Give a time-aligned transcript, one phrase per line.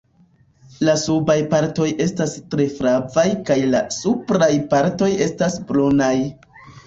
[0.87, 6.13] La subaj partoj estas tre flavaj kaj la supraj partoj estas brunaj.